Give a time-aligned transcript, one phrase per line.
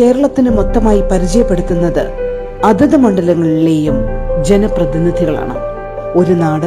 [0.00, 2.08] കേരളത്തിന് മൊത്തമായി പരിചയപ്പെടുത്തുന്നത്
[2.64, 3.94] അതത് മണ്ഡലങ്ങളിലെയും
[4.44, 5.54] ജനപ്രതിനിധികളാണ്.
[6.18, 6.66] ഒരു നാട്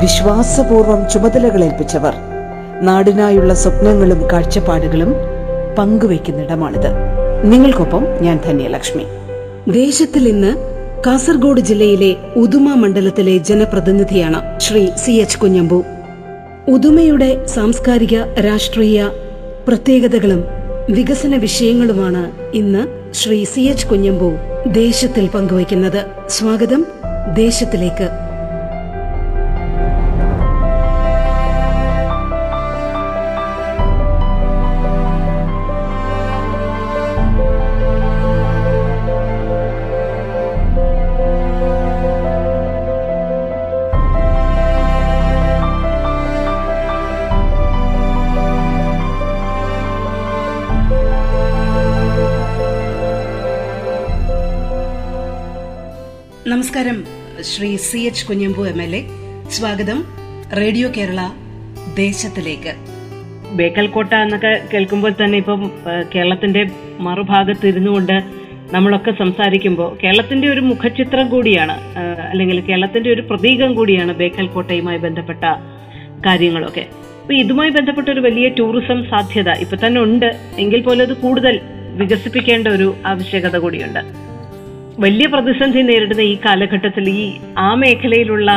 [0.00, 2.14] വിശ്വാസപൂർവം ചുമതലകളേൽപ്പിച്ചവർ.
[2.82, 5.14] നാടിനായുള്ള സ്വപ്നങ്ങളും കാഴ്ചപ്പാടുകളും
[5.78, 6.88] പങ്കുവയ്ക്കുന്നിടമാണിത്.
[7.44, 9.04] നിങ്ങൾക്കൊപ്പം ഞാൻ ധന്യലക്ഷ്മി.
[9.70, 10.56] ദേശത്തിൽ ഇന്ന്
[11.06, 15.84] കാസർഗോഡ് ജില്ലയിലെ ഉദുമ മണ്ഡലത്തിലെ ജനപ്രതിനിധിയാണ് ശ്രീ സി എച്ച് കുഞ്ഞമ്പു.
[16.68, 19.10] ഉദുമയുടെ സാംസ്കാരിക രാഷ്ട്രീയ
[19.68, 20.59] പ്രത്യേകതകളും
[20.90, 22.22] വികസന വിഷയങ്ങളുമാണ്
[22.56, 24.32] ഇന്ന് ശ്രീ സി എച്ച് കുഞ്ഞമ്പു
[24.68, 26.06] ദേശത്തിൽ പങ്കുവയ്ക്കുന്നത്.
[26.28, 26.86] സ്വാഗതം
[27.34, 28.29] ദേശത്തിലേക്ക്.
[56.60, 56.96] നമസ്കാരം.
[57.42, 59.00] Shri C H Kunhambu M L A
[59.50, 59.98] സ്വാഗതം.
[60.58, 61.20] റേഡിയോ കേരള
[62.00, 62.72] ദേശത്തിലേക്ക്.
[63.58, 65.62] ബേക്കൽ കോട്ട എന്നൊക്കെ കേൾക്കുമ്പോൾ തന്നെ ഇപ്പം
[66.14, 66.62] കേരളത്തിന്റെ
[67.06, 68.14] മറുഭാഗത്ത് ഇരുന്നുകൊണ്ട്
[68.74, 71.76] നമ്മളൊക്കെ സംസാരിക്കുമ്പോൾ കേരളത്തിന്റെ ഒരു മുഖചിത്രം കൂടിയാണ്
[72.30, 75.44] അല്ലെങ്കിൽ കേരളത്തിന്റെ ഒരു പ്രതീകം കൂടിയാണ് ബേക്കൽ കോട്ടയുമായി ബന്ധപ്പെട്ട
[76.26, 76.86] കാര്യങ്ങളൊക്കെ.
[77.20, 80.30] അപ്പൊ ഇതുമായി ബന്ധപ്പെട്ട ഒരു വലിയ ടൂറിസം സാധ്യത ഇപ്പൊ തന്നെ ഉണ്ട്.
[80.58, 81.60] എങ്കിൽ പോലും അത് കൂടുതൽ
[82.02, 84.29] വികസിപ്പിക്കേണ്ട ഒരു ആവശ്യകത കൂടിയുണ്ട്.
[85.00, 87.24] വലിയ പ്രതിസന്ധി നേരിടുന്ന ഈ കാലഘട്ടത്തിൽ ഈ
[87.58, 88.50] ആ മേഖലയിലുള്ള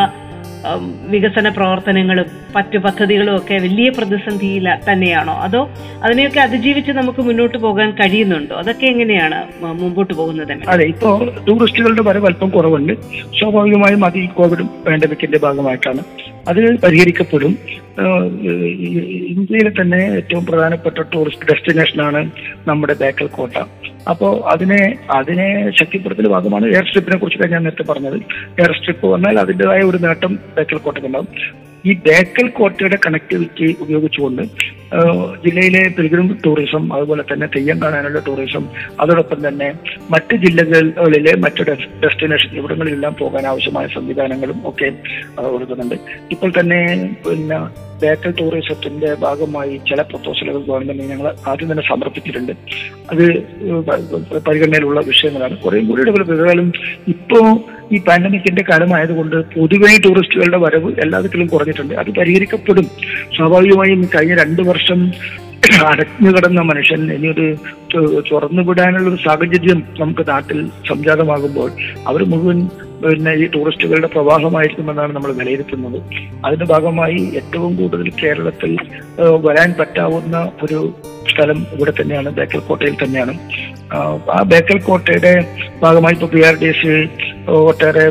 [1.14, 5.34] വികസന പ്രവർത്തനങ്ങളും മറ്റു പദ്ധതികളും ഒക്കെ വലിയ പ്രതിസന്ധിയിൽ തന്നെയാണോ?
[5.46, 5.62] അതോ
[6.04, 8.56] അതിനെയൊക്കെ അതിജീവിച്ച് നമുക്ക് മുന്നോട്ട് പോകാൻ കഴിയുന്നുണ്ടോ?
[8.56, 10.54] അതൊക്കെ എങ്ങനെയാണ് മുമ്പോട്ട് പോകുന്നത്?
[10.70, 11.10] അതെ ഇപ്പോ
[11.48, 12.94] ടൂറിസ്റ്റുകളുടെ വരവ് അല്പം കുറവുണ്ട്.
[13.40, 16.04] സ്വാഭാവികമായും അത് ഈ കോവിഡ് പാൻഡമിക്കിന്റെ ഭാഗമായിട്ടാണ്.
[16.50, 17.54] അത് പരിഹരിക്കപ്പെടും.
[19.34, 22.22] ഇന്ത്യയിലെ തന്നെ ഏറ്റവും പ്രധാനപ്പെട്ട ടൂറിസ്റ്റ് ഡെസ്റ്റിനേഷനാണ്
[22.68, 23.58] നമ്മുടെ ബേക്കൽ കോട്ട.
[24.12, 24.82] അപ്പോൾ അതിനെ
[25.18, 25.50] അതിനെ
[25.80, 28.18] ശക്തിപ്പെടുത്തൽ ഭാഗമാണ് എയർ സ്ട്രിപ്പിനെ കുറിച്ച് ഞാൻ നേരത്തെ പറഞ്ഞത്.
[28.62, 31.30] എയർ സ്ട്രിപ്പ് വന്നാൽ അതിന്റെതായ ഒരു നേട്ടം ബേക്കൽ കോട്ടയ്ക്കുണ്ടാവും.
[31.84, 34.44] ഈ ബേക്കൽ കോട്ടയുടെ കണക്ടിവിറ്റി ഉപയോഗിച്ചുകൊണ്ട്
[35.44, 38.64] ജില്ലയിലെ പിൽഗ്രിം ടൂറിസം അതുപോലെ തന്നെ തെയ്യം കാണാനുള്ള ടൂറിസം
[39.00, 39.68] അതോടൊപ്പം തന്നെ
[40.10, 44.90] മറ്റ് ജില്ലകളിലെ മറ്റ് ഡെസ്- ഡെസ്റ്റിനേഷൻ ഇവിടങ്ങളിലെല്ലാം പോകാൻ ആവശ്യമായ സംവിധാനങ്ങളും ഒക്കെ
[45.48, 45.98] കൊടുക്കുന്നുണ്ട്
[46.32, 46.80] ഇപ്പോൾ തന്നെ
[47.24, 47.58] പിന്നെ
[48.02, 52.52] ബേക്കൽ ടൂറിസത്തിന്റെ ഭാഗമായി ചില പ്രപ്പോസലുകൾ ഗവൺമെന്റിന് ഞങ്ങൾ ആദ്യം തന്നെ സമർപ്പിച്ചിട്ടുണ്ട്.
[53.12, 55.58] അത് പരിഗണനയിലുള്ള വിഷയങ്ങളാണ്.
[55.58, 56.76] കുറേ കൂടി ഡെവലപ്പ്
[57.08, 61.94] ഇപ്പോ ഈ പാൻഡമിക്കിന്റെ കാലമായതുകൊണ്ട് പൊതുവെ ടൂറിസ്റ്റുകളുടെ വരവ് എല്ലാത്തിലും കുറഞ്ഞിട്ടുണ്ട്.
[61.94, 62.86] അത് പരിഹരിക്കപ്പെടും.
[63.38, 65.12] സ്വാഭാവികമായും കഴിഞ്ഞ രണ്ട് വർഷം
[65.86, 67.56] അടഞ്ഞു കിടന്ന മനുഷ്യൻ ഇനിയൊരു
[68.32, 71.72] തുറന്നുവിടാനുള്ള ഒരു സാഹചര്യം നമുക്ക് നാട്ടിൽ സംജാതമാകുമ്പോൾ
[72.08, 72.68] അവർ മുഴുവൻ
[73.04, 75.98] പിന്നെ ഈ ടൂറിസ്റ്റുകളുടെ പ്രവാഹമായിരിക്കുമെന്നാണ് നമ്മൾ വിലയിരുത്തുന്നത്.
[76.46, 78.72] അതിന്റെ ഭാഗമായി ഏറ്റവും കൂടുതൽ കേരളത്തിൽ
[79.48, 80.80] വരാൻ പറ്റാവുന്ന ഒരു
[81.32, 83.34] സ്ഥലം ഇവിടെ തന്നെയാണ് ബേക്കൽ കോട്ടയിൽ തന്നെയാണ്.
[84.34, 85.34] ആ ബേക്കൽ കോട്ടയുടെ
[85.84, 86.94] ഭാഗമായി ഇപ്പോൾ പി ആർ ഡി സി
[87.70, 88.06] ഒട്ടേറെ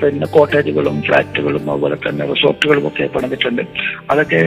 [0.00, 3.62] പിന്നെ കോട്ടേജുകളും ഫ്ലാറ്റുകളും അതുപോലെ തന്നെ റിസോർട്ടുകളും ഒക്കെ പണിതിട്ടുണ്ട്.
[4.10, 4.40] അതൊക്കെ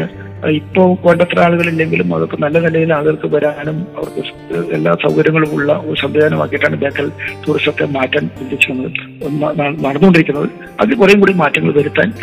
[0.47, 7.11] ഇപ്പോൾ വേണ്ടത്ര ആളുകളില്ലെങ്കിലും അതൊക്കെ നല്ല നിലയിൽ ആളുകൾക്ക് വരാനും അവർക്ക് എല്ലാ സൗകര്യങ്ങളും ഉള്ള ഒരു സംവിധാനമാക്കിയിട്ടാണ് ബേക്കൽ
[7.47, 8.29] ടൂറിസത്തെ മാറ്റാൻ
[9.23, 10.49] ന- നടന്നുകൊണ്ടിരിക്കുന്നത്.
[10.79, 12.13] അതിൽ കുറേയും കൂടി മാറ്റങ്ങൾ വരുത്താൻ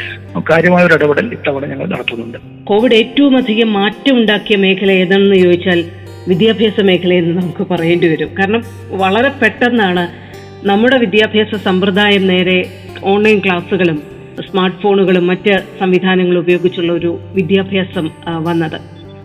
[0.50, 2.38] കാര്യമായ ഒരു ഇടപെടൽ ഇത്തവണ ഞങ്ങൾ നടത്തുന്നുണ്ട്.
[2.64, 5.84] കോവിഡ് ഏറ്റവും അധികം മാറ്റം ഉണ്ടാക്കിയ മേഖല ഏതാണെന്ന് ചോദിച്ചാൽ
[6.28, 8.28] വിദ്യാഭ്യാസ മേഖലയെന്ന് നമുക്ക് പറയേണ്ടി വരും.
[8.38, 10.26] കാരണം വളരെ പെട്ടെന്നാണ്
[10.66, 12.64] നമ്മുടെ വിദ്യാഭ്യാസ സമ്പ്രദായം നേരെ
[13.04, 18.10] ഓൺലൈൻ ക്ലാസ്സുകളും സ്മാർട്ട് ഫോണുകളും മറ്റ് സംവിധാനങ്ങളും ഉപയോഗിച്ചുള്ള ഒരു വിദ്യാഭ്യാസം
[18.42, 18.78] വന്നത്.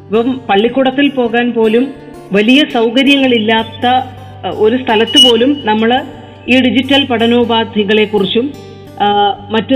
[0.08, 1.88] ഇപ്പം പള്ളിക്കൂടത്തിൽ പോകാൻ പോലും
[2.34, 3.86] വലിയ സൗകര്യങ്ങളില്ലാത്ത
[4.56, 6.02] ഒരു സ്ഥലത്ത് പോലും നമ്മൾ
[6.50, 8.54] ഈ ഡിജിറ്റൽ പഠനോപാധികളെക്കുറിച്ചും
[9.50, 9.76] മറ്റ്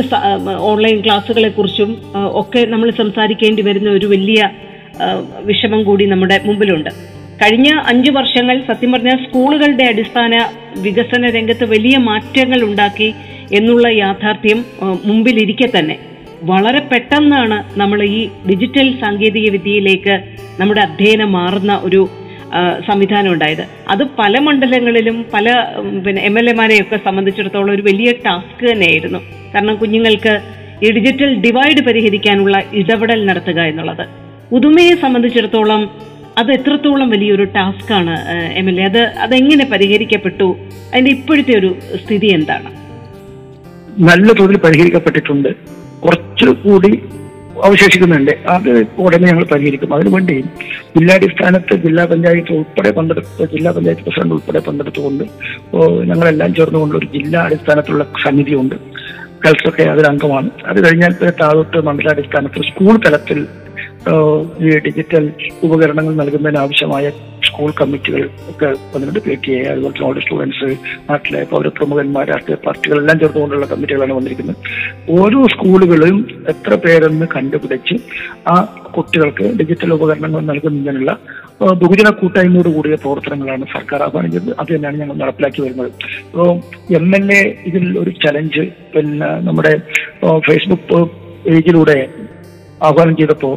[0.59, 4.49] ഓൺലൈൻ ക്ലാസ്സുകളെ കുറിച്ചും ഒക്കെ നമ്മൾ സംസാരിക്കേണ്ടി വരുന്ന ഒരു വലിയ
[5.43, 6.89] വിഷമം കൂടി നമ്മുടെ മുമ്പിലുണ്ട്.
[7.43, 10.33] കഴിഞ്ഞ അഞ്ചു വർഷങ്ങൾ സത്യം പറഞ്ഞാൽ സ്കൂളുകളുടെ അടിസ്ഥാന
[10.77, 13.13] വികസന രംഗത്ത് വലിയ മാറ്റങ്ങൾ ഉണ്ടാക്കി
[13.51, 14.65] എന്നുള്ള യാഥാർത്ഥ്യം
[15.05, 15.97] മുമ്പിലിരിക്കെ തന്നെ.
[16.43, 20.15] വളരെ പെട്ടെന്നാണ് നമ്മൾ ഈ ഡിജിറ്റൽ സാങ്കേതിക വിദ്യയിലേക്ക്
[20.59, 22.09] നമ്മുടെ അധ്യയനം മാറുന്ന ഒരു
[22.87, 23.63] സംവിധാനം ഉണ്ടായത്.
[23.89, 25.53] അത് പല മണ്ഡലങ്ങളിലും പല
[26.05, 29.19] പിന്നെ എം എൽ എമാരെയൊക്കെ സംബന്ധിച്ചിടത്തോളം ഒരു വലിയ ടാസ്ക് തന്നെയായിരുന്നു.
[29.55, 30.33] കാരണം കുഞ്ഞുങ്ങൾക്ക്
[30.83, 34.05] ഈ ഡിജിറ്റൽ ഡിവൈഡ് പരിഹരിക്കാനുള്ള ഇടപെടൽ നടത്തുക എന്നുള്ളത്.
[34.51, 35.89] പുതുമയെ സംബന്ധിച്ചിടത്തോളം
[36.37, 38.15] അത് എത്രത്തോളം വലിയൊരു ടാസ്ക്കാണ്
[38.59, 38.85] എം എൽ എ.
[38.85, 40.55] അത് അതെങ്ങനെ പരിഹരിക്കപ്പെട്ടു?
[40.91, 42.84] അതിന്റെ ഇപ്പോഴത്തെ ഒരു സ്ഥിതി എന്താണ്?
[43.97, 45.49] നല്ല തോതിൽ പരിഹരിക്കപ്പെട്ടിട്ടുണ്ട്.
[46.03, 46.89] കുറച്ചുകൂടി
[47.63, 48.31] അവശേഷിക്കുന്നുണ്ട്.
[48.49, 48.69] അത്
[49.03, 49.93] ഉടനെ ഞങ്ങൾ പരിഹരിക്കും.
[49.95, 50.35] അതിനുവേണ്ടി
[50.95, 55.23] ജില്ലാടിസ്ഥാനത്ത് ജില്ലാ പഞ്ചായത്ത് ഉൾപ്പെടെ പങ്കെടുത്ത് ജില്ലാ പഞ്ചായത്ത് പ്രസിഡന്റ് ഉൾപ്പെടെ പങ്കെടുത്തുകൊണ്ട്
[56.09, 58.75] ഞങ്ങളെല്ലാം ചേർന്നുകൊണ്ട് ഒരു ജില്ലാ അടിസ്ഥാനത്തിലുള്ള സമിതിയുണ്ട്.
[59.45, 60.49] കളക്ടറൊക്കെ അതിൽ അംഗമാണ്.
[60.65, 63.39] അത് കഴിഞ്ഞാൽ താഴോട്ട് മണ്ഡലാടിസ്ഥാനത്തിൽ സ്കൂൾ തലത്തിൽ
[64.65, 65.31] ഈ ഡിജിറ്റൽ
[65.63, 67.11] ഉപകരണങ്ങൾ നൽകുന്നതിന് ആവശ്യമായ
[67.55, 68.21] സ്കൂൾ കമ്മിറ്റികൾ
[68.51, 69.19] ഒക്കെ വന്നിട്ടുണ്ട്.
[69.25, 70.67] പി ടി എ അതുപോലെ തന്നെ ഓൾഡ് സ്റ്റുഡൻസ്
[71.09, 74.57] നാട്ടിലെ പൗരപ്രമുഖന്മാർ രാഷ്ട്രീയ പാർട്ടികളെല്ലാം ചേർത്തുകൊണ്ടുള്ള കമ്മിറ്റികളാണ് വന്നിരിക്കുന്നത്.
[75.17, 76.17] ഓരോ സ്കൂളുകളും
[76.53, 77.95] എത്ര പേരെന്ന് കണ്ടുപിടിച്ച്
[78.53, 78.55] ആ
[78.95, 81.11] കുട്ടികൾക്ക് ഡിജിറ്റൽ ഉപകരണങ്ങൾ നൽകുന്നതിനുള്ള
[81.81, 85.91] ബഹുജന കൂട്ടായ്മയോട് കൂടിയ പ്രവർത്തനങ്ങളാണ് സർക്കാർ ആഹ്വാനം അത് തന്നെയാണ് ഞങ്ങൾ നടപ്പിലാക്കി വരുന്നത്.
[86.31, 86.51] അപ്പോൾ
[86.99, 87.41] എം എൽ എ
[87.71, 88.65] ഇതിൽ ഒരു ചലഞ്ച്
[88.95, 89.73] പിന്നെ നമ്മുടെ
[90.47, 90.99] ഫേസ്ബുക്ക്
[91.45, 91.97] പേജിലൂടെ
[92.89, 93.55] ആഹ്വാനം ചെയ്തപ്പോൾ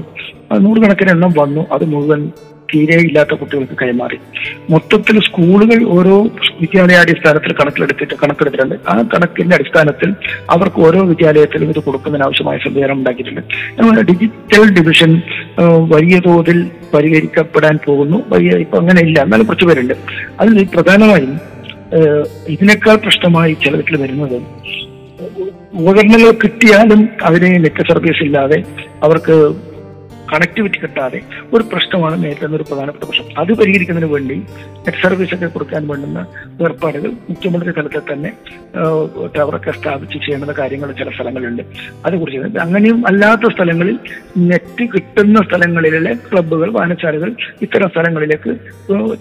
[0.65, 1.63] നൂറുകണക്കിന് എണ്ണം വന്നു.
[1.75, 2.21] അത് മുഴുവൻ
[2.71, 4.19] തീരെ ഇല്ലാത്ത കുട്ടികൾക്ക് കൈമാറി.
[4.73, 6.17] മൊത്തത്തിൽ സ്കൂളുകൾ ഓരോ
[6.61, 8.77] വിദ്യാലയാടിസ്ഥാനത്തിൽ കണക്കിലെടുത്തിട്ട് കണക്കെടുത്തിട്ടുണ്ട്.
[8.91, 10.11] ആ കണക്കിന്റെ അടിസ്ഥാനത്തിൽ
[10.55, 13.43] അവർക്ക് ഓരോ വിദ്യാലയത്തിലും ഇത് കൊടുക്കുന്നതിന് ആവശ്യമായ സംവിധാനം ഉണ്ടാക്കിയിട്ടുണ്ട്.
[13.79, 15.13] അതുപോലെ ഡിജിറ്റൽ ഡിവിഷൻ
[15.95, 16.59] വലിയ തോതിൽ
[16.95, 18.19] പരിഹരിക്കപ്പെടാൻ പോകുന്നു.
[18.35, 19.19] വലിയ ഇപ്പൊ അങ്ങനെ ഇല്ല.
[19.27, 19.95] എന്നാലും കുറച്ച് പേരുണ്ട്.
[20.41, 21.33] അതിൽ പ്രധാനമായും
[22.55, 24.39] ഇതിനേക്കാൾ പ്രശ്നമായി ചിലവിൽ വരുന്നത്
[25.79, 28.59] ഉപകരണങ്ങൾ കിട്ടിയാലും അതിന് നെറ്റ് സർവീസ് ഇല്ലാതെ
[29.07, 29.35] അവർക്ക്
[30.33, 31.21] കണക്ടിവിറ്റി കിട്ടാതെ
[31.55, 33.33] ഒരു പ്രശ്നമാണ് നേരിടുന്ന ഒരു പ്രധാനപ്പെട്ട പ്രശ്നം.
[33.43, 34.37] അത് പരിഹരിക്കുന്നതിന് വേണ്ടി
[34.85, 36.21] നെറ്റ് സർവീസ് ഒക്കെ കൊടുക്കാൻ വേണ്ടുന്ന
[36.67, 38.31] ഏർപ്പാടുകൾ മുഖ്യമന്ത്രി തലത്തിൽ തന്നെ
[39.37, 41.63] ടവറൊക്കെ സ്ഥാപിച്ച് ചെയ്യേണ്ട കാര്യങ്ങൾ ചില സ്ഥലങ്ങളുണ്ട്
[42.09, 43.97] അതുകുറിച്ച് അങ്ങനെയും അല്ലാത്ത സ്ഥലങ്ങളിൽ
[44.51, 47.31] നെറ്റ് കിട്ടുന്ന സ്ഥലങ്ങളിലെ ക്ലബ്ബുകൾ വായനശാലകൾ
[47.67, 48.53] ഇത്തരം സ്ഥലങ്ങളിലേക്ക്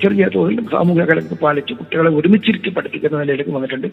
[0.03, 3.87] ചെറിയ തോതിൽ സാമൂഹിക കലക്ക് പാലിച്ച് കുട്ടികളെ ഒരുമിച്ചിരുത്തി പഠിപ്പിക്കുന്ന നിലയിലേക്ക് വന്നിട്ടുണ്ട്.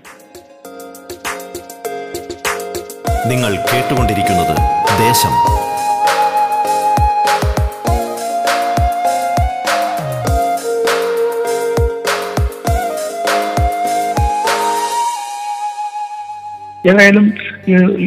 [3.31, 4.55] നിങ്ങൾ കേട്ടുകൊണ്ടിരിക്കുന്നത്
[5.03, 5.35] ദേശം
[16.85, 17.27] ഏതായാലും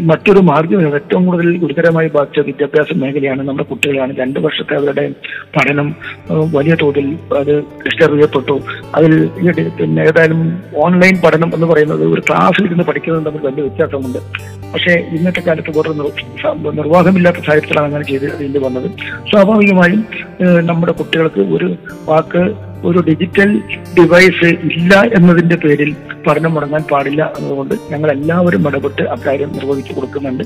[0.04, 4.15] മറ്റൊരു മാർഗം ഏറ്റവും കൂടുതൽ ഗുരുതരമായി ബാധിച്ച വിദ്യാഭ്യാസ മേഖലയാണ് നമ്മുടെ കുട്ടികളാണ്.
[4.15, 5.09] രണ്ട് വർഷത്തെ അവരുടെ
[5.57, 5.95] പഠനം
[6.54, 8.59] വലിയ തോതിൽ അത് ഡിസ്റ്റർബ് ചെയ്യപ്പെട്ടു.
[8.95, 9.25] അതിൽ
[9.80, 14.18] പിന്നെ ഏതായാലും ഓൺലൈൻ പഠനം എന്ന് പറയുന്നത് ഒരു ക്ലാസ്സിൽ ഇരുന്ന് പഠിക്കുന്നത് തമ്മിൽ വലിയ വ്യത്യാസമുണ്ട്.
[14.74, 18.92] പക്ഷേ ഇന്നത്തെ കാലത്ത് വേറെ നിർ- നിർവാഹമില്ലാത്ത സാഹചര്യത്തിലാണ് അങ്ങനെ ചെയ്ത് ഇതിൽ വന്നത്.
[19.31, 20.06] സ്വാഭാവികമായും
[20.65, 21.75] നമ്മുടെ കുട്ടികൾക്ക് ഒരു
[22.06, 23.57] വാക്ക് ഒരു ഡിജിറ്റൽ
[23.98, 25.95] ഡിവൈസ് ഇല്ല എന്നതിന്റെ പേരിൽ
[26.27, 30.44] പഠനം മുടങ്ങാൻ പാടില്ല എന്നതുകൊണ്ട് ഞങ്ങൾ എല്ലാവരും ഇടപെട്ട് അക്കാര്യം നിർവഹിച്ചു കൊടുക്കുന്നുണ്ട്.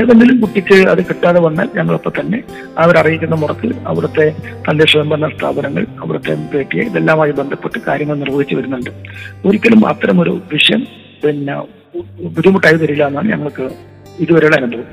[0.00, 2.42] ഏതെങ്കിലും കുട്ടിക്ക് അത് കിട്ടാതെ വന്നാൽ ഞങ്ങളപ്പോൾ തന്നെ
[2.78, 4.36] അവരറിയിക്കുന്ന മുറക്ക് അവിടുത്തെ
[4.68, 8.90] തന്റെ സ്വയംഭരണ സ്ഥാപനങ്ങൾ അവിടുത്തെ പി ടി എ ഇതെല്ലാമായി ബന്ധപ്പെട്ട് കാര്യങ്ങൾ നിർവഹിച്ചു വരുന്നുണ്ട്.
[9.46, 10.82] ഒരിക്കലും അത്തരമൊരു വിഷയം
[11.24, 11.54] പിന്നെ
[12.36, 13.70] ബുദ്ധിമുട്ടായി വരില്ല എന്നാണ് ഞങ്ങൾക്ക്
[14.20, 14.88] ഇതുവരെയുള്ള അനുഭവം.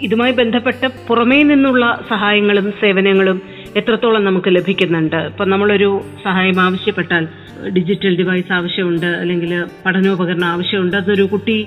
[0.00, 3.42] ഇതുമായി ബന്ധപ്പെട്ട പുറമേ നിന്നുള്ള സഹായങ്ങളും സേവനങ്ങളും
[3.76, 5.16] എത്രത്തോളം നമുക്ക് ലഭിക്കുന്നുണ്ട്?
[5.16, 7.28] ഇപ്പൊ നമ്മളൊരു സഹായം ആവശ്യപ്പെട്ടാൽ
[7.76, 11.66] ഡിജിറ്റൽ ഡിവൈസ് ആവശ്യമുണ്ട് അല്ലെങ്കിൽ പഠനോപകരണം ആവശ്യമുണ്ട് അതൊരു കുട്ടി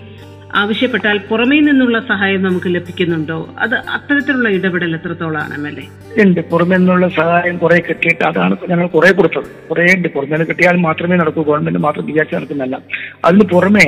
[0.56, 3.56] ആവശ്യപ്പെട്ടാൽ പുറമേ നിന്നുള്ള സഹായം നമുക്ക് ലഭിക്കുന്നുണ്ടോ?
[3.60, 5.86] അത് അത്തരത്തിലുള്ള ഇടപെടൽ എത്രത്തോളാണ് എം എൽ എ?
[6.24, 6.42] ഉണ്ട്.
[6.42, 9.68] പുറമേ നിന്നുള്ള സഹായം കുറെ കിട്ടിയിട്ട് അതാണ് ഞങ്ങൾ കുറെ കൊടുത്തത്.
[9.70, 10.08] കുറെ ഉണ്ട്.
[10.08, 11.44] പുറമേ നിന്ന് കിട്ടിയാൽ മാത്രമേ നടക്കൂ.
[11.44, 12.82] ഗവൺമെന്റ് മാത്രം വിചാരിച്ച് നടക്കുന്നല്ല
[13.26, 13.88] അതിന് പുറമെ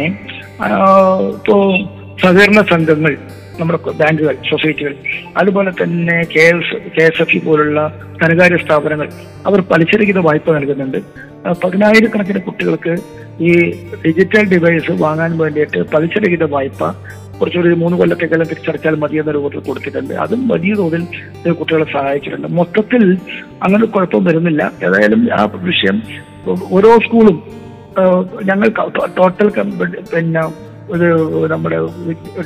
[1.36, 1.78] ഇപ്പോ
[2.24, 3.18] സഹകരണ സംഘങ്ങൾ
[3.60, 4.96] നമ്മുടെ ബാങ്കുകൾ സൊസൈറ്റികൾ
[5.38, 7.80] അതുപോലെ തന്നെ K S K S F E പോലുള്ള
[8.22, 9.10] ധനകാര്യ സ്ഥാപനങ്ങൾ
[9.46, 11.33] അവർ പലിശരഹിത വായ്പ നൽകുന്നുണ്ട്.
[11.64, 12.94] പതിനായിരക്കണക്കിന് കുട്ടികൾക്ക്
[13.48, 13.52] ഈ
[14.06, 16.92] ഡിജിറ്റൽ ഡിവൈസ് വാങ്ങാൻ വേണ്ടിയിട്ട് പലിശരഹിത വായ്പ
[17.40, 20.14] കുറച്ചൊരു മൂന്ന് കൊല്ലത്തേക്കെല്ലാം തിരിച്ചടച്ചാൽ മതി എന്ന രൂപത്തിൽ കൊടുത്തിട്ടുണ്ട്.
[20.24, 21.04] അതും വലിയ തോതിൽ
[21.60, 22.48] കുട്ടികളെ സഹായിച്ചിട്ടുണ്ട്.
[22.60, 23.04] മൊത്തത്തിൽ
[23.66, 24.72] അങ്ങനെ കുഴപ്പം വരുന്നില്ല.
[24.88, 25.98] ഏതായാലും ആ വിഷയം
[26.78, 27.38] ഓരോ സ്കൂളും
[28.50, 28.68] ഞങ്ങൾ
[29.18, 29.50] ടോട്ടൽ
[30.14, 30.44] പിന്നെ
[30.90, 31.78] ഒരു നമ്മുടെ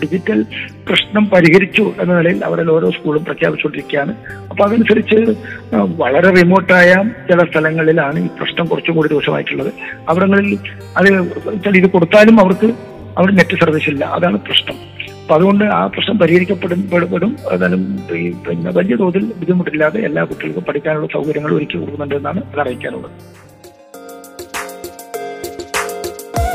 [0.04, 0.42] ഡിജിറ്റൽ
[0.88, 4.16] പ്രശ്നം പരിഹരിച്ചു എന്ന നിലയിൽ അവരിൽ ഓരോ സ്കൂളും പ്രഖ്യാപിച്ചുകൊണ്ടിരിക്കുകയാണ്.
[4.50, 5.36] അപ്പൊ അതനുസരിച്ച്
[5.76, 6.94] വളരെ റിമോട്ടായ
[7.32, 9.74] ചില സ്ഥലങ്ങളിലാണ് ഈ പ്രശ്നം കുറച്ചും കൂടി രൂക്ഷമായിട്ടുള്ളത്.
[10.10, 10.58] അവിടങ്ങളിൽ
[10.98, 12.74] അത് ഇത് കൊടുത്താലും അവർക്ക്
[13.18, 14.06] അവിടെ നെറ്റ് സർവീസ് ഇല്ല.
[14.06, 14.76] അതാണ് പ്രശ്നം.
[15.22, 21.08] അപ്പൊ അതുകൊണ്ട് ആ പ്രശ്നം പരിഹരിക്കപ്പെടും പെടും- ഏതായാലും ഈ പിന്നെ വലിയ തോതിൽ ബുദ്ധിമുട്ടില്ലാതെ എല്ലാ കുട്ടികൾക്കും പഠിക്കാനുള്ള
[21.14, 23.12] സൗകര്യങ്ങൾ ഒരുക്കി കൊടുക്കുന്നുണ്ട് എന്നാണ് അത് അറിയിക്കാനുള്ളത്.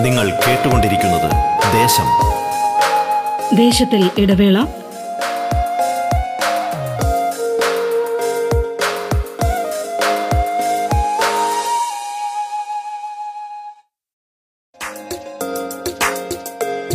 [0.01, 1.31] നിങ്ങൾ കേട്ടുകൊണ്ടിരിക്കുന്നത്
[1.73, 2.05] ദേശം.
[3.57, 4.67] ദേശത്തിൽ ഇടവേള.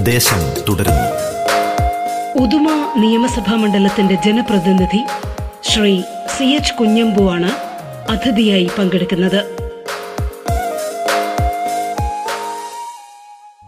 [0.03, 1.07] ദേശം തുടരുന്നു.
[2.43, 5.05] ഉദുമ നിയമസഭാ മണ്ഡലത്തിന്റെ ജനപ്രതിനിധി
[5.63, 6.01] ശ്രീ
[6.37, 7.51] സി എച്ച് കുഞ്ഞമ്പുവാണ്
[8.11, 9.66] അതിഥിയായി പങ്കെടുക്കുന്നത്.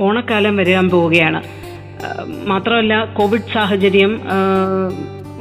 [0.10, 1.42] ഓണക്കാലം വരാൻ പോവുകയാണ്.
[2.48, 4.12] മാത്രമല്ല കോവിഡ് സാഹചര്യം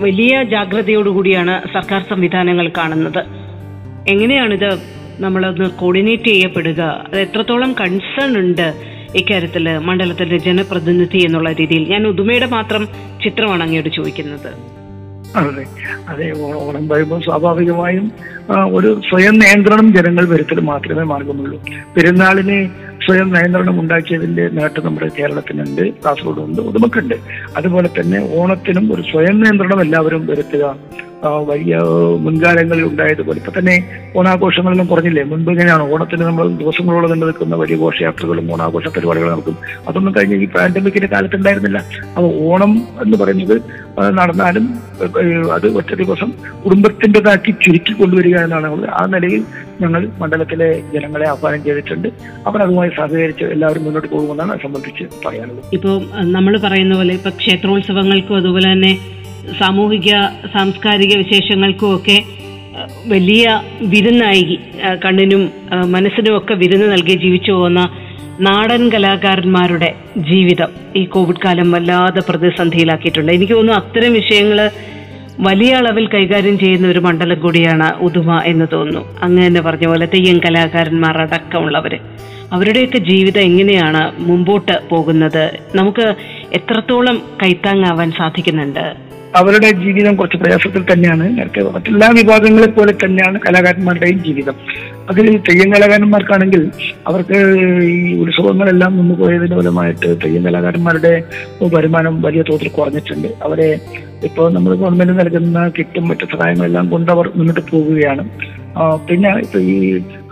[0.00, 3.22] വലിയ ജാഗ്രതയോടുകൂടിയാണ് സർക്കാർ സംവിധാനങ്ങൾ കാണുന്നത്.
[4.08, 4.70] എങ്ങനെയാണിത്
[5.20, 6.80] നമ്മളൊന്ന് കോർഡിനേറ്റ് ചെയ്യപ്പെടുക?
[7.06, 8.66] അത് എത്രത്തോളം കൺസേൺ ഉണ്ട്
[9.14, 11.84] ഇക്കാര്യത്തിൽ മണ്ഡലത്തിന്റെ ജനപ്രതിനിധി എന്നുള്ള രീതിയിൽ?
[11.92, 12.82] ഞാൻ ഉദുമയുടെ മാത്രം
[13.24, 14.50] ചിത്രമാണ് അങ്ങയോട് ചോദിക്കുന്നത്.
[15.36, 15.64] അതെ.
[16.08, 18.06] അതെ ഓണം വരുമ്പോൾ സ്വാഭാവികമായും
[18.76, 21.58] ഒരു സ്വയം നിയന്ത്രണം ജനങ്ങൾ വരുത്തൽ മാത്രമേ മാർഗമുള്ളൂ
[21.96, 22.58] പെരുന്നാളിന്
[23.08, 27.14] സ്വയം നിയന്ത്രണം ഉണ്ടാക്കിയതിന്റെ നേട്ടം നമ്മുടെ കേരളത്തിനുണ്ട് കാസർഗോഡുണ്ട് ഉദുമക്കുണ്ട്.
[27.56, 30.64] അതുപോലെ തന്നെ ഓണത്തിനും ഒരു സ്വയം നിയന്ത്രണം എല്ലാവരും വരുത്തുക
[31.50, 31.76] വലിയ
[32.24, 33.38] മുൻകാലങ്ങളിൽ ഉണ്ടായതുപോലെ.
[33.42, 33.74] ഇപ്പൊ തന്നെ
[34.18, 35.22] ഓണാഘോഷങ്ങളെല്ലാം കുറഞ്ഞില്ലേ?
[35.30, 35.84] മുൻപ് ഇങ്ങനെയാണ്?
[35.92, 39.56] ഓണത്തിന് നമ്മൾ ദിവസങ്ങളോളം നീണ്ടു നിൽക്കുന്ന വലിയ ഘോഷയാത്രകളും ഓണാഘോഷ പരിപാടികളും നടക്കും
[39.88, 41.78] അതൊന്നും കഴിഞ്ഞ ഈ പാൻഡമിക്കിന്റെ കാലത്ത് ഉണ്ടായിരുന്നില്ല
[42.16, 42.72] അപ്പൊ ഓണം
[43.04, 43.56] എന്ന് പറയുന്നത്
[44.18, 44.66] നടന്നാലും
[45.56, 46.30] അത് ഒറ്റ ദിവസം
[46.64, 48.68] കുടുംബത്തിന്റെതാക്കി ചുരുക്കി കൊണ്ടുവരിക എന്നാണ്.
[49.00, 49.42] ആ നിലയിൽ
[49.82, 52.08] ഞങ്ങൾ മണ്ഡലത്തിലെ ജനങ്ങളെ ആഹ്വാനം ചെയ്തിട്ടുണ്ട്.
[52.48, 55.68] അവർ അതുമായി സഹകരിച്ച് എല്ലാവരും മുന്നോട്ട് പോകുമെന്നാണ് സംബന്ധിച്ച് പറയാനുള്ളത്.
[55.78, 55.94] ഇപ്പോൾ
[56.36, 58.92] നമ്മൾ പറയുന്ന പോലെ ഇപ്പൊ ക്ഷേത്രോത്സവങ്ങൾക്കും അതുപോലെ തന്നെ
[59.60, 60.10] സാമൂഹിക
[60.54, 62.22] സാംസ്കാരിക വിശേഷങ്ങൾക്കും ഒക്കെ
[63.06, 64.58] വലിയ വിരുന്നായി
[65.04, 65.50] കണ്ണിനും
[65.86, 67.80] മനസ്സിനും ഒക്കെ വിരുന്ന് നൽകി ജീവിച്ചു പോകുന്ന
[68.40, 73.32] നാടൻ കലാകാരന്മാരുടെ ജീവിതം ഈ കോവിഡ് കാലം വല്ലാതെ പ്രതിസന്ധിയിലാക്കിയിട്ടുണ്ട്.
[73.32, 74.70] എനിക്ക് തോന്നുന്നു അത്തരം വിഷയങ്ങൾ
[75.40, 79.18] വലിയ അളവിൽ കൈകാര്യം ചെയ്യുന്ന ഒരു മണ്ഡലം കൂടിയാണ് ഉദുമ എന്ന് തോന്നുന്നു.
[79.22, 81.98] അങ്ങ് തന്നെ പറഞ്ഞ പോലെ തെയ്യം കലാകാരന്മാർ അടക്കമുള്ളവർ
[82.52, 85.44] അവരുടെയൊക്കെ ജീവിതം എങ്ങനെയാണ് മുമ്പോട്ട് പോകുന്നത്?
[85.74, 86.14] നമുക്ക്
[86.52, 89.07] എത്രത്തോളം കൈത്താങ്ങാവാൻ സാധിക്കുന്നുണ്ട്?
[89.36, 91.38] അവരുടെ ജീവിതം കുറച്ച് പ്രയാസത്തിൽ തന്നെയാണ്.
[91.38, 94.54] നേരത്തെ മറ്റെല്ലാ വിഭാഗങ്ങളെ പോലെ തന്നെയാണ് കലാകാരന്മാരുടെയും ജീവിതം.
[95.10, 96.70] അതിൽ തെയ്യം കലാകാരന്മാർക്കാണെങ്കിൽ
[97.06, 97.38] അവർക്ക്
[97.82, 101.12] ഈ ഉത്സവങ്ങളെല്ലാം നിന്ന് പോയതിന്റെ ഫലമായിട്ട് തെയ്യം കലാകാരന്മാരുടെ
[101.74, 103.28] വരുമാനം വലിയ തോതിൽ കുറഞ്ഞിട്ടുണ്ട്.
[103.42, 103.80] അവരെ
[104.24, 108.24] ഇപ്പോൾ നമ്മൾ ഗവൺമെന്റ് നൽകുന്ന കിറ്റും മറ്റു സഹായങ്ങളെല്ലാം കൊണ്ട് അവർ മുന്നോട്ട് പോവുകയാണ്.
[109.08, 109.76] പിന്നെ ഇപ്പൊ ഈ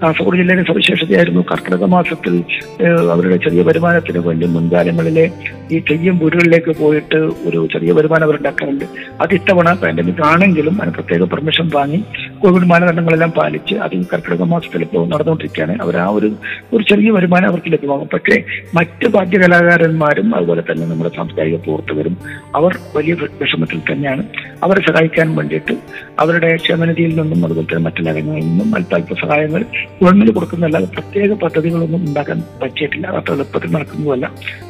[0.00, 2.45] കാസർഗോഡ് ജില്ലയുടെ സവിശേഷതയായിരുന്നു കർക്കിടക മാസത്തിൽ
[3.12, 5.31] അവരുടെ ചെറിയ വരുമാനത്തിന് വേണ്ടി മുൻകാലങ്ങളിലെ
[5.73, 7.17] ഈ തെയ്യം വീടുകളിലേക്ക് പോയിട്ട്
[7.49, 8.85] ഒരു ചെറിയ വരുമാനം അവർ ഉണ്ടാക്കാറുണ്ട്
[9.23, 12.05] അത് ഇത്തവണ പാൻഡമിക് ആണെങ്കിലും അതിന് പ്രത്യേക പെർമിഷൻ വാങ്ങി
[12.43, 15.83] കോവിഡ് മാനദണ്ഡങ്ങളെല്ലാം പാലിച്ച് അത് കർക്കിടക മാസത്തിൽ ഇപ്പോൾ നടന്നുകൊണ്ടിരിക്കുകയാണ്.
[15.83, 16.31] അവർ ആ ഒരു
[16.73, 18.09] ഒരു ചെറിയ വരുമാനം അവർക്ക് ലഭ്യമാകും.
[18.15, 18.37] പക്ഷേ
[18.75, 22.17] മറ്റ് ഭാഗ്യ കലാകാരന്മാരും അതുപോലെ തന്നെ നമ്മുടെ സാംസ്കാരിക പ്രവർത്തകരും
[22.55, 24.25] അവർ വലിയ വിഷമത്തിൽ തന്നെയാണ്.
[24.62, 25.76] അവരെ സഹായിക്കാൻ വേണ്ടിയിട്ട്
[26.19, 29.65] അവരുടെ ക്ഷേമനിധിയിൽ നിന്നും അതുപോലെ തന്നെ മറ്റു നിന്നും അല്പാൽപ്പ സഹായങ്ങൾ
[30.02, 34.26] ഗവൺമെന്റ് കൊടുക്കുന്നതല്ലാതെ പ്രത്യേക പദ്ധതികളൊന്നും ഉണ്ടാക്കാൻ പറ്റിയിട്ടില്ല അത്ര എളുപ്പത്തിൽ നടക്കുന്നതല്ല.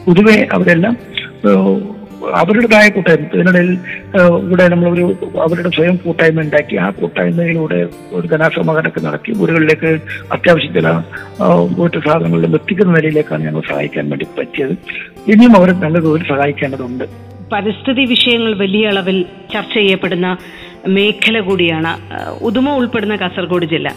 [0.07, 0.97] പൊതുവെ അവരെല്ലാം
[2.41, 3.71] അവരുടേതായ കൂട്ടായ്മ ഇതിനിടയിൽ
[4.45, 5.05] ഇവിടെ നമ്മളൊരു
[5.45, 7.79] അവരുടെ സ്വയം കൂട്ടായ്മ ഉണ്ടാക്കി ആ കൂട്ടായ്മയിലൂടെ
[8.17, 9.91] ഒരു ധനാശ്രമകരൊക്കെ നടത്തി വീടുകളിലേക്ക്
[10.37, 10.89] അത്യാവശ്യ ചില
[11.79, 14.75] വീട്ടു സാധനങ്ങളിലും എത്തിക്കുന്ന നിലയിലേക്കാണ് ഞങ്ങൾ സഹായിക്കാൻ വേണ്ടി പറ്റിയത്.
[15.33, 17.05] ഇനിയും അവർ നല്ല തോതിൽ സഹായിക്കേണ്ടതുണ്ട്.
[17.53, 19.19] പരിസ്ഥിതി വിഷയങ്ങൾ വലിയ അളവിൽ
[19.55, 20.29] ചർച്ച ചെയ്യപ്പെടുന്ന
[20.97, 21.93] മേഖല കൂടിയാണ്.
[22.49, 23.89] ഉദുമ ഉൾപ്പെടുന്ന കാസർഗോഡ് ജില്ല.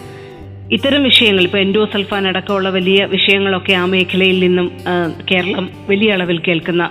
[0.76, 4.68] ഇത്തരം വിഷയങ്ങൾ ഇപ്പൊ എൻഡോസൾഫാൻ അടക്കമുള്ള വലിയ വിഷയങ്ങളൊക്കെ ആ മേഖലയിൽ നിന്നും
[5.30, 6.84] കേരളം വലിയ അളവിൽ കേൾക്കുന്ന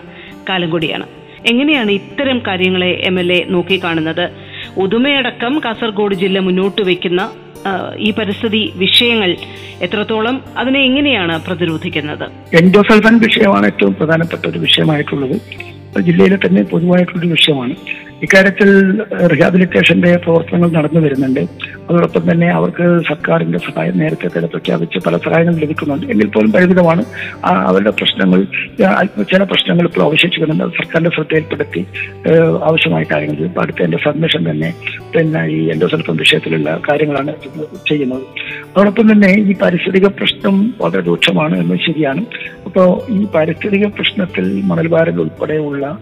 [0.49, 1.06] കാലം കൂടിയാണ്.
[1.50, 4.25] എങ്ങനെയാണ് ഇത്തരം കാര്യങ്ങളെ എം എൽ എ നോക്കിക്കാണുന്നത്?
[4.85, 7.23] ഉദുമയടക്കം കാസർഗോഡ് ജില്ല മുന്നോട്ട് വയ്ക്കുന്ന
[8.06, 9.30] ഈ പരിസ്ഥിതി വിഷയങ്ങൾ
[9.87, 12.26] എത്രത്തോളം അതിനെ എങ്ങനെയാണ് പ്രതിരോധിക്കുന്നത്?
[12.62, 15.37] എൻഡോസൾഫാൻ വിഷയമാണ് ഏറ്റവും പ്രധാനപ്പെട്ട ഒരു വിഷയമായിട്ടുള്ളത്.
[16.08, 17.75] ജില്ലയിലെ തന്നെ പൊതുവായിട്ടുള്ള വിഷയമാണ്.
[18.22, 18.70] ഇക്കാര്യത്തിൽ
[19.26, 21.40] റിഹാബിലിറ്റേഷന്റെ പ്രവർത്തനങ്ങൾ നടന്നു വരുന്നുണ്ട്.
[21.90, 26.06] അതോടൊപ്പം തന്നെ അവർക്ക് സർക്കാരിന്റെ സഹായം നേരത്തെ തന്നെ പ്രഖ്യാപിച്ച് പല സഹായങ്ങളും ലഭിക്കുന്നുണ്ട്.
[26.06, 27.04] എങ്കിൽ പോലും പരിമിതമാണ്
[27.44, 28.42] അവരുടെ പ്രശ്നങ്ങൾ.
[29.22, 30.64] ചില പ്രശ്നങ്ങൾ ഇപ്പോൾ അവശേഷിക്കുന്നുണ്ട്.
[30.64, 31.87] സർക്കാരിന്റെ ശ്രദ്ധയിൽപ്പെടുത്തി
[32.68, 33.60] ആവശ്യമായ കാര്യങ്ങൾ.
[33.60, 34.75] അടുത്ത എന്റെ സബ്മിഷൻ തന്നെ
[35.16, 37.34] പിന്നെ ഈ എൻഡോസൾഫാൻ വിഷയത്തിലുള്ള കാര്യങ്ങളാണ്
[37.88, 38.22] ചെയ്യുന്നത്.
[38.76, 42.25] അതോടൊപ്പം തന്നെ ഈ പാരിസ്ഥിതിക പ്രശ്നം വളരെ രൂക്ഷമാണ് എന്ന് ശരിയാണ്.
[42.64, 45.98] അപ്പോൾ ഈ പാരിസ്ഥിതിക പ്രശ്നത്തിൽ മണൽവാരൽ ഉൾപ്പെടെയുള്ള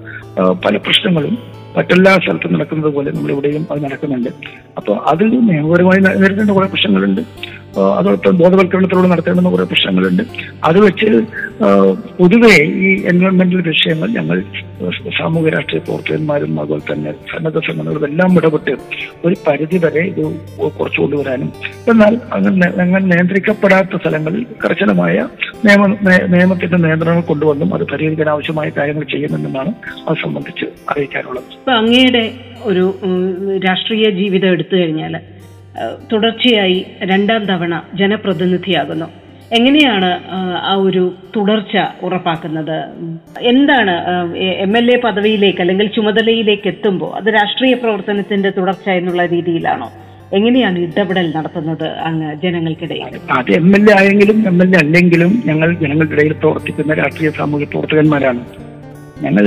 [0.64, 4.30] പല പ്രശ്നങ്ങളും മറ്റെല്ലാ സ്ഥലത്തും നടക്കുന്നത് പോലെ നമ്മളിവിടെയും അത് നടക്കുന്നുണ്ട്.
[4.76, 7.22] അപ്പോൾ അതിൽ നിയമപരമായി നേരിടേണ്ട കുറെ പ്രശ്നങ്ങളുണ്ട്.
[7.98, 10.22] അതോടൊപ്പം ബോധവൽക്കരണത്തിലൂടെ നടത്തേണ്ടുന്ന കുറെ പ്രശ്നങ്ങളുണ്ട്.
[10.64, 11.08] അത് വെച്ച്
[12.18, 12.54] പൊതുവെ
[12.86, 14.38] ഈ എൻവയോൺമെന്റൽ വിഷയങ്ങൾ ഞങ്ങൾ
[15.18, 18.72] സാമൂഹ്യ രാഷ്ട്രീയ പ്രവർത്തകന്മാരും അതുപോലെ തന്നെ സന്നദ്ധ സംഘടനകളും എല്ലാം ഇടപെട്ട്
[19.24, 20.22] ഒരു പരിധി വരെ ഇത്
[20.78, 21.50] കുറച്ചു കൊണ്ടുവരാനും
[21.92, 25.16] എന്നാൽ അങ്ങനെ ഞങ്ങൾ നിയന്ത്രിക്കപ്പെടാത്ത സ്ഥലങ്ങളിൽ കർശനമായ
[25.66, 25.86] നിയമ
[26.34, 29.72] നിയമത്തിന്റെ നിയന്ത്രണങ്ങൾ കൊണ്ടുവന്നും അത് പരിഹരിക്കാൻ ആവശ്യമായ കാര്യങ്ങൾ ചെയ്യുമെന്നുമാണ്
[30.08, 31.48] അത് സംബന്ധിച്ച് അറിയിക്കാനുള്ളത്.
[31.80, 32.24] അങ്ങയുടെ
[32.64, 32.84] ഒരു
[33.66, 35.14] രാഷ്ട്രീയ ജീവിതം എടുത്തു കഴിഞ്ഞാൽ
[36.12, 39.08] തുടർച്ചയായി രണ്ടാം തവണ ജനപ്രതിനിധിയാകുന്നു.
[39.52, 42.84] എങ്ങനെയാണ് ആ, ഒരു തുടർച്ച ഉറപ്പാക്കുന്നത്?
[43.42, 43.92] എന്താണ്
[44.36, 49.92] എം എൽ എ പദവിയിലേക്ക് അല്ലെങ്കിൽ ചുമതലയിലേക്ക് എത്തുമ്പോൾ അത് രാഷ്ട്രീയ പ്രവർത്തനത്തിന്റെ തുടർച്ച എന്നുള്ള രീതിയിലാണോ?
[50.32, 53.20] എങ്ങനെയാണ് ഇടപെടൽ നടത്തുന്നത് അങ്ങ് ജനങ്ങൾക്കിടയിൽ?
[53.30, 58.65] അത് എം എൽ എ ആയെങ്കിലും എം എൽ എ അല്ലെങ്കിലും ഞങ്ങൾ ജനങ്ങൾക്കിടയിൽ പ്രവർത്തിക്കുന്ന രാഷ്ട്രീയ സാമൂഹ്യ പ്രവർത്തകന്മാരാണ്.
[59.24, 59.44] ഞങ്ങൾ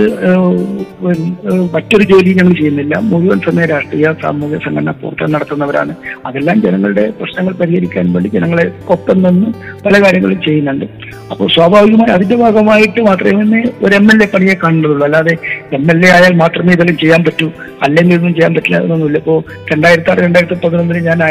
[1.73, 2.95] മറ്റൊരു ജോലി ഞങ്ങൾ ചെയ്യുന്നില്ല.
[3.09, 5.93] മുഴുവൻ സമയ രാഷ്ട്രീയ സാമൂഹ്യ സംഘടന പ്രവർത്തനം നടത്തുന്നവരാണ്.
[6.25, 9.49] അതെല്ലാം ജനങ്ങളുടെ പ്രശ്നങ്ങൾ പരിഹരിക്കാൻ വേണ്ടി ജനങ്ങളെ ഒപ്പം നിന്ന്
[9.85, 10.85] പല കാര്യങ്ങളും ചെയ്യുന്നുണ്ട്.
[11.31, 15.05] അപ്പോൾ സ്വാഭാവികമായി അതിന്റെ ഭാഗമായിട്ട് മാത്രമേ ഒരു എം എൽ എ പണിയെ കാണുന്നുള്ളൂ.
[15.05, 15.33] അല്ലാതെ
[15.73, 17.47] എം എൽ എ ആയാൽ മാത്രമേ ഇതെല്ലാം ചെയ്യാൻ പറ്റൂ.
[17.83, 19.17] അല്ലെങ്കിൽ ഇതൊന്നും ചെയ്യാൻ പറ്റില്ല എന്നൊന്നുമില്ല.
[19.17, 21.23] ഇപ്പോൾ രണ്ടായിരത്തി ആറ് രണ്ടായിരത്തി പതിനൊന്നിൽ ഞാൻ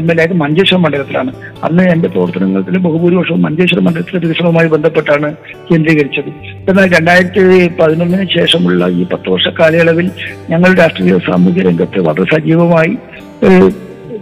[0.00, 1.32] എം എൽ എ ആയത് മഞ്ചേശ്വരം മണ്ഡലത്തിലാണ്.
[1.64, 5.30] അന്ന് എന്റെ പ്രവർത്തനങ്ങളിൽ ബഹുഭൂരിപക്ഷവും മഞ്ചേശ്വരം മണ്ഡലത്തിലെ വികസനവുമായി ബന്ധപ്പെട്ടാണ്
[5.70, 6.30] കേന്ദ്രീകരിച്ചത്.
[6.70, 7.40] എന്നാൽ രണ്ടായിരത്തി
[7.80, 10.10] പതിനൊന്നിന് ശേഷമുള്ള ഈ പത്ത് വർഷ കാലയളവിൽ
[10.50, 12.96] ഞങ്ങൾ രാഷ്ട്രീയ സാമൂഹ്യ രംഗത്ത് വളരെ സജീവമായി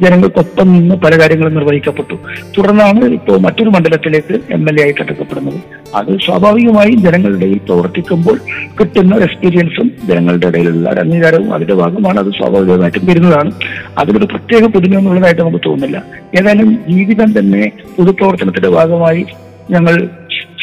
[0.03, 2.17] ജനങ്ങൾക്കൊപ്പം നിന്ന് പല കാര്യങ്ങളും നിർവഹിക്കപ്പെട്ടു.
[2.59, 5.61] തുടർന്നാണ് ഇപ്പോൾ മറ്റൊരു മണ്ഡലത്തിലേക്ക് എം എൽ എ ആയിട്ട് എടുക്കപ്പെടുന്നത്
[5.95, 8.39] അത് സ്വാഭാവികമായും ജനങ്ങളുടെ ഇടയിൽ പ്രവർത്തിക്കുമ്പോൾ
[8.81, 12.19] കിട്ടുന്ന എക്സ്പീരിയൻസും ജനങ്ങളുടെ ഇടയിലുള്ള അംഗീകാരവും അതിന്റെ ഭാഗമാണ്.
[12.19, 13.53] അത് സ്വാഭാവികമായിട്ടും വരുന്നതാണ്.
[13.99, 16.05] അതിലൊരു പ്രത്യേക പുതുമ എന്നുള്ളതായിട്ട് നമുക്ക് തോന്നുന്നില്ല.
[16.39, 19.25] ഏതായാലും ജീവിതം തന്നെ പൊതുപ്രവർത്തനത്തിന്റെ ഭാഗമായി
[19.71, 20.09] ഞങ്ങൾ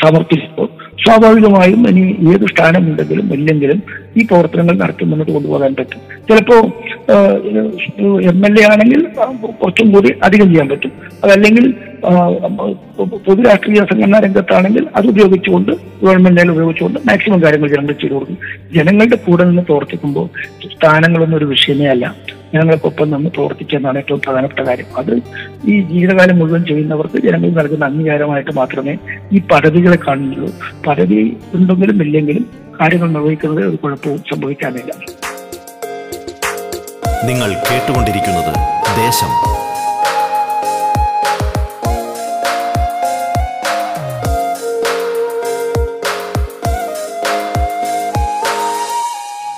[0.03, 3.79] സമർപ്പിച്ചപ്പോൾ സ്വാഭാവികമായും ഇനി ഏത് സ്ഥാനമുണ്ടെങ്കിലും ഇല്ലെങ്കിലും
[4.19, 6.01] ഈ പ്രവർത്തനങ്ങൾ നടത്തി മുന്നോട്ട് കൊണ്ടുപോകാൻ പറ്റും.
[6.27, 6.57] ചിലപ്പോ
[8.31, 9.01] എം എൽ എ ആണെങ്കിൽ
[9.61, 10.91] കുറച്ചും കൂടി അധികം ചെയ്യാൻ പറ്റും.
[11.23, 11.65] അതല്ലെങ്കിൽ
[12.05, 15.71] പൊതുരാഷ്ട്രീയ പൊതു രാഷ്ട്രീയ സംഘടനാ രംഗത്താണെങ്കിൽ അത് ഉപയോഗിച്ചുകൊണ്ട്
[16.03, 18.37] ഗവൺമെന്റിനെ ഉപയോഗിച്ചുകൊണ്ട് മാക്സിമം കാര്യങ്ങൾ ജനങ്ങൾ ചെയ്തു കൊടുക്കും.
[18.75, 20.27] ജനങ്ങളുടെ കൂടെ നിന്ന് പ്രവർത്തിക്കുമ്പോൾ
[20.75, 22.05] സ്ഥാനങ്ങളൊന്നും ഒരു വിഷയമേ അല്ല.
[22.55, 24.89] ജനങ്ങൾക്കൊപ്പം നിന്ന് പ്രവർത്തിക്കുക എന്നാണ് ഏറ്റവും പ്രധാനപ്പെട്ട കാര്യം.
[24.97, 25.13] അത്
[25.71, 28.95] ഈ ജീവിതകാലം മുഴുവൻ ചെയ്യുന്നവർക്ക് ജനങ്ങൾ നൽകുന്ന അംഗീകാരമായിട്ട് മാത്രമേ
[29.33, 30.49] ഈ പദവികളെ കാണുന്നുള്ളൂ.
[30.87, 31.21] പദവി
[31.53, 32.45] ഉണ്ടെങ്കിലും ഇല്ലെങ്കിലും
[32.81, 34.91] കാര്യങ്ങൾ നിർവഹിക്കുന്നത് ഒരു കുഴപ്പവും സംഭവിക്കാനില്ല.
[37.29, 38.51] നിങ്ങൾ കേട്ടുകൊണ്ടിരിക്കുന്നത്
[39.03, 39.31] ദേശം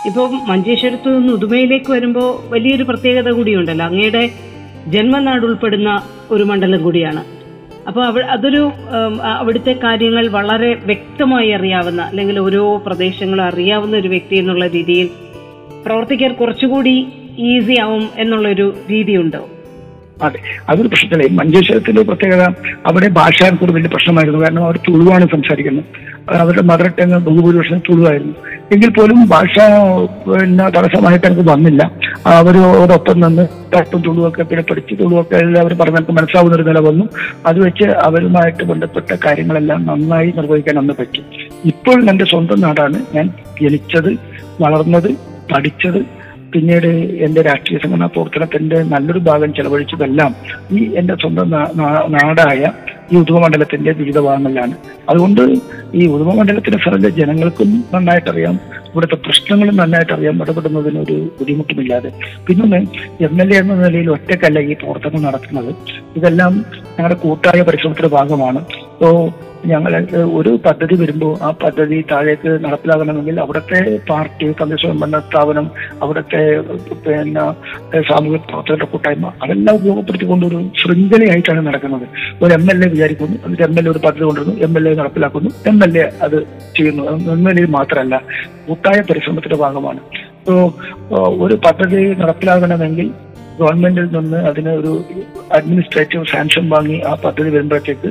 [0.08, 3.86] ഇപ്പോൾ മഞ്ചേശ്വരത്ത് നിന്ന് ഉദുമയിലേക്ക് വരുമ്പോൾ വലിയൊരു പ്രത്യേകത കൂടിയുണ്ടല്ലോ.
[3.86, 4.30] അങ്ങയുടെ
[4.88, 7.24] ജന്മനാട് ഉൾപ്പെടുന്ന ഒരു മണ്ഡലം കൂടിയാണ്.
[7.88, 8.72] അപ്പോൾ അവ അതൊരു
[9.24, 15.10] അവിടുത്തെ കാര്യങ്ങൾ വളരെ വ്യക്തമായി അറിയാവുന്ന അല്ലെങ്കിൽ ഓരോ പ്രദേശങ്ങളും അറിയാവുന്ന ഒരു വ്യക്തി എന്നുള്ള രീതിയിൽ
[15.86, 19.50] പ്രവർത്തിക്കാൻ കുറച്ചുകൂടി ഈസി ആവും എന്നുള്ളൊരു രീതിയുണ്ടോ?
[20.22, 20.40] അതെ.
[20.70, 22.42] അതൊരു പ്രശ്നത്തില്ല ഈ മഞ്ചേശ്വരത്തിന്റെ പ്രത്യേകത
[22.86, 24.40] അവിടെ ഭാഷ ഒരു പ്രശ്നമായിരുന്നു.
[24.40, 25.86] കാരണം അവർ തുളുവാണ് സംസാരിക്കുന്നത്.
[26.36, 28.36] അവരുടെ മദർ ടങ് ബഹുഭൂരിപക്ഷം തുളുവായിരുന്നു
[28.74, 29.56] എങ്കിൽ പോലും ഭാഷ
[30.24, 31.92] പിന്നെ തടസ്സമായിട്ട് എനിക്ക് വന്നില്ല.
[32.26, 37.06] അവരോടൊപ്പം നിന്ന് തട്ടും തുളുവൊക്കെ പിന്നെ പഠിച്ച് തുളുവൊക്കെ അവർ എനിക്ക് മനസ്സാവുന്ന ഒരു നില വന്നു.
[37.46, 41.24] അത് വെച്ച് അവരുമായിട്ട് ബന്ധപ്പെട്ട കാര്യങ്ങളെല്ലാം നന്നായി നിർവഹിക്കാൻ അന്ന് പറ്റി.
[41.66, 43.00] ഇപ്പോൾ എന്റെ സ്വന്തം നാടാണ്.
[43.16, 43.30] ഞാൻ
[43.62, 44.12] ജനിച്ചത്
[44.62, 45.10] വളർന്നത്
[45.54, 46.02] പഠിച്ചത്
[46.54, 46.88] പിന്നീട്
[47.26, 50.36] എന്റെ രാഷ്ട്രീയ സംഘടനാ പ്രവർത്തനത്തിന്റെ നല്ലൊരു ഭാഗം ചെലവഴിച്ചതെല്ലാം
[50.72, 51.50] ഈ എന്റെ സ്വന്തം
[52.18, 52.62] നാടായ
[53.12, 54.74] ഈ ഉദുമമണ്ഡലത്തിന്റെ വിവിധ ഭാഗങ്ങളിലാണ്.
[55.10, 55.42] അതുകൊണ്ട്
[55.94, 58.60] ഈ ഉദുമമണ്ഡലത്തിലെ ഫലം ജനങ്ങൾക്കും നന്നായിട്ട് അറിയാം
[58.92, 62.12] ഇവിടുത്തെ പ്രശ്നങ്ങളും നന്നായിട്ട് അറിയാൻ ഇടപെടുന്നതിന് ഒരു ബുദ്ധിമുട്ടുമില്ലാതെ.
[62.48, 62.80] പിന്നെ
[63.28, 65.72] എം എൽ എ എന്ന നിലയിൽ ഒറ്റക്കല്ല ഈ പ്രവർത്തനം നടത്തുന്നത്.
[66.20, 66.54] ഇതെല്ലാം
[66.98, 68.62] ഞങ്ങളുടെ കൂട്ടായ പരിശ്രമത്തിന്റെ ഭാഗമാണ്.
[69.02, 69.10] സോ
[69.70, 69.94] ഞങ്ങൾ
[70.40, 75.66] ഒരു പദ്ധതി വരുമ്പോൾ ആ പദ്ധതി താഴേക്ക് നടപ്പിലാകണമെങ്കിൽ അവിടുത്തെ പാർട്ടി തദ്ദേശ സ്വയംഭരണ സ്ഥാപനം
[76.04, 76.42] അവിടുത്തെ
[77.06, 77.44] പിന്നെ
[78.10, 82.06] സാമൂഹിക പ്രവർത്തകരുടെ കൂട്ടായ്മ അതെല്ലാം ഉപയോഗപ്പെടുത്തിക്കൊണ്ട് ഒരു ശൃംഖലയായിട്ടാണ് നടക്കുന്നത്.
[82.44, 84.94] ഒരു എം എൽ എ വിചാരിക്കുന്നു എന്നിട്ട് എം എൽ എ ഒരു പദ്ധതി കൊണ്ടുവരുന്നു എം എൽ എ
[85.02, 86.38] നടപ്പിലാക്കുന്നു എം എൽ എ അത്
[86.78, 87.04] ചെയ്യുന്നു.
[87.36, 88.16] എം എൽ എ മാത്രമല്ല
[88.78, 90.02] കൂട്ടായ പരിശ്രമത്തിന്റെ ഭാഗമാണ്.
[90.48, 90.54] സോ
[91.46, 93.08] ഒരു പദ്ധതി നടപ്പിലാകണമെങ്കിൽ
[93.60, 94.92] ഗവൺമെന്റിൽ നിന്ന് അതിന് ഒരു
[95.52, 98.10] അഡ്മിനിസ്ട്രേറ്റീവ് സാങ്ഷൻ വാങ്ങി ആ പദ്ധതി വരുമ്പോഴത്തേക്ക്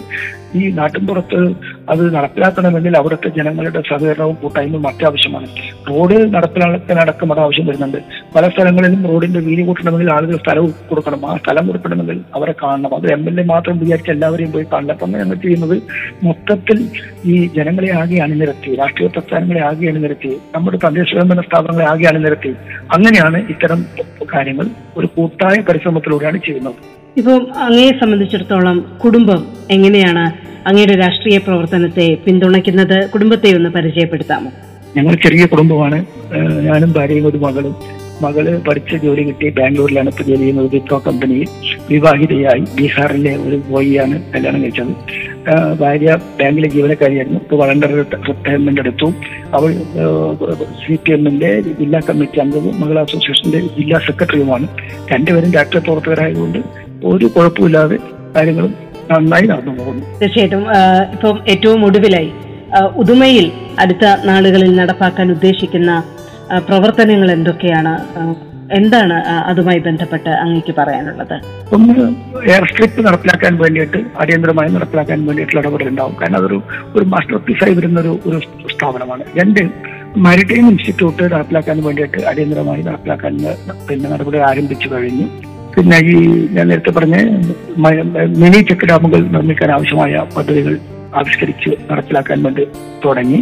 [0.59, 1.40] ഈ നാട്ടിൻപുറത്ത്
[1.88, 5.46] അത് നടപ്പിലാക്കണമെങ്കിൽ അവിടുത്തെ ജനങ്ങളുടെ സഹകരണവും കൂട്ടായ്മയും അത്യാവശ്യമാണ്.
[5.90, 7.99] റോഡ് നടപ്പിലാക്കാനടക്കം അത് ആവശ്യം വരുന്നുണ്ട്.
[8.37, 11.27] പല സ്ഥലങ്ങളിലും റോഡിന്റെ വീതി കൂട്ടണമെങ്കിൽ ആളുകൾ സ്ഥലം കൊടുക്കണം.
[11.27, 12.94] ആ സ്ഥലം കൊടുക്കണമെങ്കിൽ അവരെ കാണണം.
[12.94, 15.83] അത് എം എൽ എ മാത്രം വിചാരിച്ച് എല്ലാവരെയും പോയി കാണില്ല അപ്പം ഞങ്ങൾ ചെയ്യുന്നത്
[16.22, 16.90] മൊത്തത്തിൽ
[17.25, 18.75] ഈ ജനങ്ങളെ ആകെ അണിനിരത്തി.
[18.75, 20.37] രാഷ്ട്രീയ പ്രസ്ഥാനങ്ങളെ ആകെ അണിനിരത്തി.
[20.55, 22.55] നമ്മുടെ തദ്ദേശ സ്വയംഭരണ സ്ഥാപനങ്ങളെ ആകെ അണിനിരത്തി.
[22.92, 23.87] അങ്ങനെയാണ് ഇത്തരം
[24.35, 27.06] കാര്യങ്ങൾ ഒരു കൂട്ടായ പരിശ്രമത്തിലൂടെയാണ് ചെയ്യുന്നത്.
[27.16, 30.24] ഇപ്പം അങ്ങയെ സംബന്ധിച്ചിടത്തോളം കുടുംബം എങ്ങനെയാണ്
[30.68, 33.11] അങ്ങയുടെ രാഷ്ട്രീയ പ്രവർത്തനത്തെ പിന്തുണയ്ക്കുന്നത്?
[33.11, 34.50] കുടുംബത്തെ ഒന്ന് പരിചയപ്പെടുത്താമോ?
[34.96, 36.05] ഞങ്ങൾ ചെറിയ കുടുംബമാണ്.
[36.64, 37.76] ഞാനും ഭാര്യയും ഒരു മകളും.
[38.22, 40.68] മകൾ പഠിച്ച ജോലി കിട്ടി ബാംഗ്ലൂരിലാണ് ഇപ്പോൾ ജോലി ചെയ്യുന്നത്.
[40.72, 41.48] വിപ്രോ കമ്പനിയിൽ
[41.90, 44.92] വിവാഹിതയായി ബീഹാറിലെ ഒരു ബോയിയാണ് കല്യാണം കഴിച്ചത്.
[45.81, 47.40] ഭാര്യ ബാങ്കിലെ ജീവനക്കാരിയായിരുന്നു.
[47.40, 47.90] ഇപ്പോൾ വളണ്ടർ
[48.29, 49.09] റിട്ടയർമെന്റ് എടുത്തു.
[49.55, 49.72] അവൾ
[50.87, 54.68] സി പി എമ്മിന്റെ ജില്ലാ കമ്മിറ്റി അംഗവും മകൾ അസോസിയേഷന്റെ ജില്ലാ സെക്രട്ടറിയുമാണ്.
[55.12, 57.97] രണ്ടുപേരും രാഷ്ട്രീയ പ്രവർത്തകരായതുകൊണ്ട് ഒരു കുഴപ്പമില്ലാതെ
[58.37, 58.73] കാര്യങ്ങളും
[59.11, 60.03] നന്നായി നടന്നു പോകുന്നു.
[60.21, 60.65] തീർച്ചയായിട്ടും
[61.15, 62.31] ഇപ്പം ഏറ്റവും ഒടുവിലായി
[63.03, 63.47] ഉദുമയിൽ
[63.83, 65.91] അടുത്ത നാളുകളിൽ നടപ്പാക്കാൻ ഉദ്ദേശിക്കുന്ന
[66.69, 67.93] പ്രവർത്തനങ്ങൾ എന്തൊക്കെയാണ്?
[68.79, 69.17] എന്താണ്
[69.51, 71.35] അതുമായി ബന്ധപ്പെട്ട് അങ്ങേക്ക് പറയാനുള്ളത്?
[71.77, 71.95] ഒന്ന്
[72.51, 76.59] എയർ സ്ട്രിപ്പ് നടപ്പിലാക്കാൻ വേണ്ടിയിട്ട് അടിയന്തരമായി നടപ്പിലാക്കാൻ വേണ്ടിയിട്ടുള്ള ഇടപെടലുണ്ടാവും കാരണം അതൊരു
[76.97, 78.41] ഒരു മാസ്റ്റർ പീസായി വരുന്ന ഒരു ഒരു
[78.75, 79.25] സ്ഥാപനമാണ്.
[79.41, 79.61] രണ്ട്
[80.27, 83.35] മാരിടൈം ഇൻസ്റ്റിറ്റ്യൂട്ട് നടപ്പിലാക്കാൻ വേണ്ടിയിട്ട് അടിയന്തരമായി നടപ്പിലാക്കാൻ
[83.89, 85.29] പിന്നെ നടപടി ആരംഭിച്ചു കഴിഞ്ഞു.
[85.77, 86.15] പിന്നെ ഈ
[86.57, 87.17] ഞാൻ നേരത്തെ പറഞ്ഞ
[88.43, 90.75] മിനി ചെക്ക് ഡാമുകൾ നിർമ്മിക്കാൻ ആവശ്യമായ പദ്ധതികൾ
[91.19, 92.65] ആവിഷ്കരിച്ച് നടപ്പിലാക്കാൻ വേണ്ടി
[93.05, 93.41] തുടങ്ങി.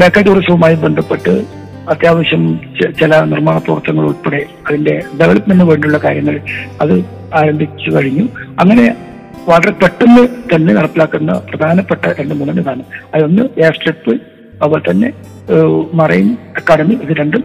[0.00, 1.32] ബേക്കൽ ടൂറിസവുമായി ബന്ധപ്പെട്ട്
[1.92, 2.42] അത്യാവശ്യം
[3.00, 6.36] ചില നിർമ്മാണ പ്രവർത്തനങ്ങൾ ഉൾപ്പെടെ അതിന്റെ ഡെവലപ്മെന്റിന് വേണ്ടിയുള്ള കാര്യങ്ങൾ
[6.82, 6.94] അത്
[7.40, 8.24] ആരംഭിച്ചു കഴിഞ്ഞു.
[8.62, 8.86] അങ്ങനെ
[9.50, 12.82] വളരെ പെട്ടെന്ന് തന്നെ നടപ്പിലാക്കുന്ന പ്രധാനപ്പെട്ട രണ്ട് മൂന്ന് ഇതാണ്.
[13.14, 14.14] അതൊന്ന് എയർ സ്ട്രിപ്പ്
[14.62, 15.08] അതുപോലെ തന്നെ
[15.94, 17.44] മറൈൻ അക്കാദമി ഇത് രണ്ടും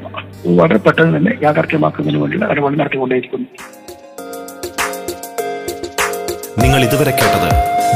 [0.58, 3.48] വളരെ പെട്ടെന്ന് തന്നെ യാഥാർത്ഥ്യമാക്കുന്നതിന് വേണ്ടിയുള്ള ഇടപെടൽ നടത്തിക്കൊണ്ടേയിരിക്കുന്നു.
[6.63, 7.50] നിങ്ങൾ ഇതുവരെ കേട്ടത്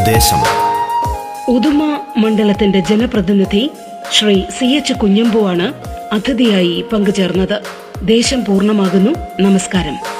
[0.05, 0.37] ദേശം.
[1.55, 3.71] ഉദുമ മണ്ഡലത്തിന്റെ ജനപ്രതിനിധി
[4.11, 5.73] ശ്രീ സി എച്ച് കുഞ്ഞമ്പുവാണ്
[6.13, 7.61] അതിഥിയായി പങ്കുചേർന്നത്.
[8.03, 9.41] ദേശം പൂർണമാകുന്നു.
[9.41, 10.16] നമസ്കാരം.